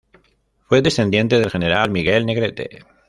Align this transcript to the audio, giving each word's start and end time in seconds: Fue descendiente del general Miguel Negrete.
Fue 0.65 0.81
descendiente 0.81 1.37
del 1.39 1.51
general 1.51 1.91
Miguel 1.91 2.25
Negrete. 2.25 2.85